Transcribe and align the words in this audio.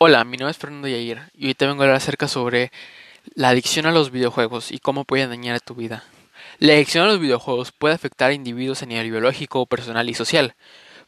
Hola, 0.00 0.22
mi 0.24 0.36
nombre 0.36 0.52
es 0.52 0.58
Fernando 0.58 0.86
Yair 0.86 1.22
y 1.36 1.48
hoy 1.48 1.54
te 1.54 1.66
vengo 1.66 1.82
a 1.82 1.86
hablar 1.86 1.96
acerca 1.96 2.28
sobre 2.28 2.70
la 3.34 3.48
adicción 3.48 3.84
a 3.84 3.90
los 3.90 4.12
videojuegos 4.12 4.70
y 4.70 4.78
cómo 4.78 5.04
pueden 5.04 5.30
dañar 5.30 5.56
a 5.56 5.58
tu 5.58 5.74
vida. 5.74 6.04
La 6.60 6.74
adicción 6.74 7.02
a 7.02 7.08
los 7.08 7.18
videojuegos 7.18 7.72
puede 7.72 7.96
afectar 7.96 8.30
a 8.30 8.32
individuos 8.32 8.80
a 8.80 8.86
nivel 8.86 9.10
biológico, 9.10 9.66
personal 9.66 10.08
y 10.08 10.14
social, 10.14 10.54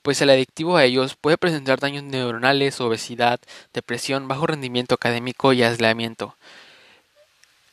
pues 0.02 0.20
el 0.22 0.30
adictivo 0.30 0.76
a 0.76 0.82
ellos 0.82 1.14
puede 1.14 1.38
presentar 1.38 1.78
daños 1.78 2.02
neuronales, 2.02 2.80
obesidad, 2.80 3.38
depresión, 3.72 4.26
bajo 4.26 4.48
rendimiento 4.48 4.96
académico 4.96 5.52
y 5.52 5.62
aislamiento. 5.62 6.34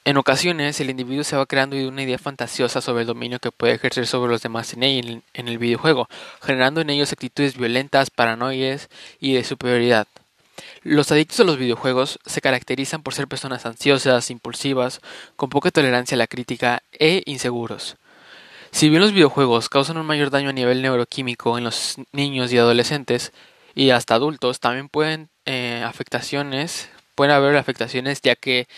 En 0.05 0.17
ocasiones, 0.17 0.79
el 0.81 0.91
individuo 0.91 1.23
se 1.23 1.35
va 1.35 1.47
creando 1.47 1.77
una 1.77 2.03
idea 2.03 2.19
fantasiosa 2.19 2.79
sobre 2.79 3.01
el 3.01 3.07
dominio 3.07 3.39
que 3.39 3.51
puede 3.51 3.73
ejercer 3.73 4.05
sobre 4.05 4.31
los 4.31 4.43
demás 4.43 4.71
en 4.73 4.83
el, 4.83 5.23
en 5.33 5.47
el 5.47 5.57
videojuego, 5.57 6.09
generando 6.43 6.81
en 6.81 6.91
ellos 6.91 7.11
actitudes 7.11 7.57
violentas, 7.57 8.11
paranoias 8.11 8.87
y 9.19 9.33
de 9.33 9.43
superioridad. 9.43 10.07
Los 10.87 11.11
adictos 11.11 11.41
a 11.41 11.43
los 11.43 11.57
videojuegos 11.57 12.17
se 12.25 12.39
caracterizan 12.39 13.03
por 13.03 13.13
ser 13.13 13.27
personas 13.27 13.65
ansiosas, 13.65 14.31
impulsivas, 14.31 15.01
con 15.35 15.49
poca 15.49 15.69
tolerancia 15.69 16.15
a 16.15 16.17
la 16.17 16.27
crítica 16.27 16.81
e 16.93 17.23
inseguros. 17.25 17.97
Si 18.71 18.87
bien 18.87 19.01
los 19.01 19.11
videojuegos 19.11 19.67
causan 19.67 19.97
un 19.97 20.05
mayor 20.05 20.29
daño 20.29 20.47
a 20.47 20.53
nivel 20.53 20.81
neuroquímico 20.81 21.57
en 21.57 21.65
los 21.65 21.97
niños 22.13 22.53
y 22.53 22.57
adolescentes 22.57 23.33
y 23.75 23.89
hasta 23.89 24.15
adultos, 24.15 24.61
también 24.61 24.87
pueden 24.87 25.27
eh, 25.43 25.83
afectaciones, 25.85 26.87
pueden 27.15 27.35
haber 27.35 27.57
afectaciones 27.57 28.21
ya 28.21 28.37
que 28.37 28.69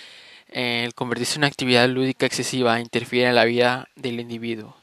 el 0.47 0.95
convertirse 0.95 1.35
en 1.35 1.41
una 1.41 1.47
actividad 1.47 1.87
lúdica 1.87 2.25
excesiva 2.25 2.79
interfiere 2.79 3.29
en 3.29 3.35
la 3.35 3.45
vida 3.45 3.87
del 3.95 4.19
individuo. 4.19 4.75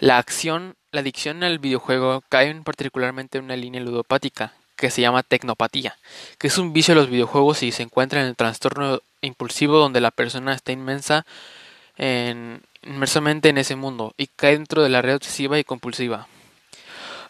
La 0.00 0.18
acción, 0.18 0.74
la 0.90 1.02
adicción 1.02 1.44
al 1.44 1.60
videojuego 1.60 2.24
cae 2.28 2.52
particularmente 2.62 3.38
en 3.38 3.44
una 3.44 3.54
línea 3.54 3.80
ludopática 3.80 4.52
que 4.76 4.90
se 4.90 5.00
llama 5.00 5.22
tecnopatía, 5.22 5.96
que 6.38 6.48
es 6.48 6.58
un 6.58 6.72
vicio 6.72 6.94
de 6.94 7.00
los 7.00 7.10
videojuegos 7.10 7.62
y 7.62 7.72
se 7.72 7.82
encuentra 7.82 8.20
en 8.20 8.28
el 8.28 8.36
trastorno 8.36 9.00
impulsivo 9.22 9.78
donde 9.78 10.00
la 10.00 10.10
persona 10.10 10.54
está 10.54 10.72
inmensa 10.72 11.26
en, 11.96 12.62
inmersamente 12.82 13.48
en 13.48 13.58
ese 13.58 13.76
mundo 13.76 14.14
y 14.16 14.28
cae 14.28 14.52
dentro 14.52 14.82
de 14.82 14.88
la 14.88 15.02
red 15.02 15.16
obsesiva 15.16 15.58
y 15.58 15.64
compulsiva. 15.64 16.28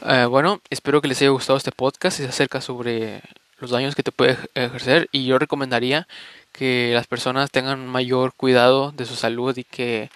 Eh, 0.05 0.27
bueno, 0.29 0.61
espero 0.71 1.01
que 1.01 1.09
les 1.09 1.21
haya 1.23 1.31
gustado 1.31 1.57
este 1.57 1.73
podcast 1.73 2.21
y 2.21 2.25
se 2.25 2.29
acerca 2.29 2.61
sobre 2.61 3.23
los 3.59 3.71
daños 3.71 3.95
que 3.95 4.03
te 4.03 4.13
puede 4.13 4.37
ejercer 4.55 5.09
y 5.13 5.25
yo 5.25 5.39
recomendaría 5.39 6.07
que 6.53 6.93
las 6.95 7.07
personas 7.07 7.51
tengan 7.51 7.87
mayor 7.87 8.33
cuidado 8.35 8.93
de 8.93 9.07
su 9.07 9.15
salud 9.15 9.57
y 9.57 9.65
que 9.65 10.11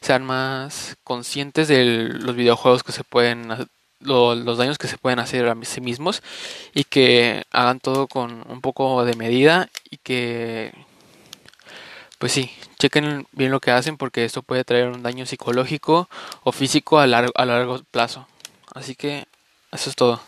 sean 0.00 0.24
más 0.24 0.96
conscientes 1.04 1.68
de 1.68 1.84
los 1.84 2.36
videojuegos 2.36 2.82
que 2.82 2.92
se 2.92 3.04
pueden 3.04 3.68
los 4.00 4.58
daños 4.58 4.78
que 4.78 4.88
se 4.88 4.98
pueden 4.98 5.18
hacer 5.18 5.48
a 5.48 5.56
sí 5.62 5.80
mismos 5.80 6.22
y 6.74 6.84
que 6.84 7.44
hagan 7.50 7.80
todo 7.80 8.06
con 8.06 8.44
un 8.48 8.60
poco 8.60 9.04
de 9.04 9.16
medida 9.16 9.68
y 9.90 9.98
que 9.98 10.72
pues 12.18 12.32
sí, 12.32 12.50
chequen 12.78 13.26
bien 13.32 13.50
lo 13.50 13.60
que 13.60 13.70
hacen 13.70 13.96
porque 13.96 14.24
esto 14.24 14.42
puede 14.42 14.64
traer 14.64 14.88
un 14.88 15.02
daño 15.02 15.26
psicológico 15.26 16.08
o 16.44 16.52
físico 16.52 16.98
a 16.98 17.06
largo, 17.06 17.32
a 17.34 17.44
largo 17.44 17.80
plazo. 17.90 18.26
Así 18.74 18.94
que 18.94 19.26
eso 19.72 19.90
es 19.90 19.96
todo. 19.96 20.20